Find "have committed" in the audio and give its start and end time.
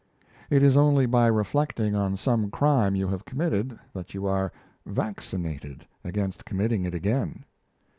3.09-3.77